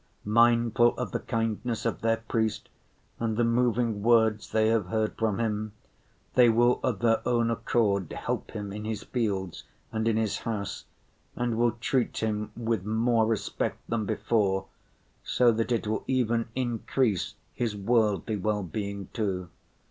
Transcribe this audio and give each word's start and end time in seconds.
Mindful 0.25 0.97
of 0.97 1.11
the 1.11 1.19
kindness 1.19 1.85
of 1.85 2.01
their 2.01 2.17
priest 2.17 2.69
and 3.19 3.37
the 3.37 3.43
moving 3.43 4.01
words 4.01 4.51
they 4.51 4.67
have 4.69 4.87
heard 4.87 5.15
from 5.15 5.37
him, 5.39 5.73
they 6.33 6.49
will 6.49 6.79
of 6.81 7.01
their 7.01 7.21
own 7.23 7.51
accord 7.51 8.11
help 8.13 8.49
him 8.49 8.73
in 8.73 8.83
his 8.83 9.03
fields 9.03 9.63
and 9.91 10.07
in 10.07 10.17
his 10.17 10.39
house, 10.39 10.85
and 11.35 11.55
will 11.55 11.73
treat 11.73 12.17
him 12.17 12.51
with 12.57 12.83
more 12.83 13.27
respect 13.27 13.77
than 13.87 14.05
before—so 14.07 15.51
that 15.51 15.71
it 15.71 15.85
will 15.85 16.03
even 16.07 16.47
increase 16.55 17.35
his 17.53 17.75
worldly 17.77 18.37
well‐being 18.39 19.05
too. 19.13 19.51